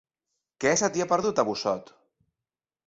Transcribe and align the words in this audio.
Què 0.65 0.71
se 0.83 0.89
t'hi 0.95 1.03
ha 1.05 1.09
perdut, 1.13 1.43
a 1.43 1.47
Busot? 1.51 1.95